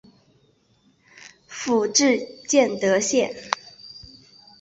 [1.45, 3.35] 府治建德县。